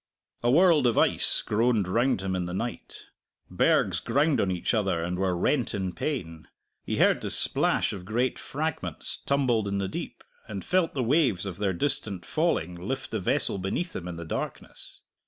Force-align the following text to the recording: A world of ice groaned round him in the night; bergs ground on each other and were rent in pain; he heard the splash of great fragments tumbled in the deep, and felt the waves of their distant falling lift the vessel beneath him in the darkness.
A 0.41 0.49
world 0.49 0.87
of 0.87 0.97
ice 0.97 1.43
groaned 1.43 1.87
round 1.87 2.21
him 2.23 2.35
in 2.35 2.47
the 2.47 2.55
night; 2.55 3.05
bergs 3.51 3.99
ground 3.99 4.41
on 4.41 4.49
each 4.49 4.73
other 4.73 5.03
and 5.03 5.19
were 5.19 5.37
rent 5.37 5.75
in 5.75 5.93
pain; 5.93 6.47
he 6.83 6.97
heard 6.97 7.21
the 7.21 7.29
splash 7.29 7.93
of 7.93 8.03
great 8.03 8.39
fragments 8.39 9.17
tumbled 9.27 9.67
in 9.67 9.77
the 9.77 9.87
deep, 9.87 10.23
and 10.47 10.65
felt 10.65 10.95
the 10.95 11.03
waves 11.03 11.45
of 11.45 11.57
their 11.57 11.71
distant 11.73 12.25
falling 12.25 12.73
lift 12.73 13.11
the 13.11 13.19
vessel 13.19 13.59
beneath 13.59 13.95
him 13.95 14.07
in 14.07 14.15
the 14.15 14.25
darkness. 14.25 15.01